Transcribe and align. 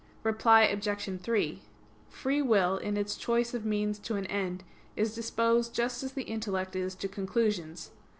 Reply 0.23 0.63
Obj. 0.63 1.19
3: 1.21 1.61
Free 2.09 2.41
will 2.41 2.77
in 2.77 2.97
its 2.97 3.15
choice 3.15 3.53
of 3.53 3.65
means 3.65 3.99
to 3.99 4.15
an 4.15 4.25
end 4.25 4.63
is 4.95 5.13
disposed 5.13 5.75
just 5.75 6.01
as 6.01 6.13
the 6.13 6.23
intellect 6.23 6.75
is 6.75 6.95
to 6.95 7.07
conclusions. 7.07 7.91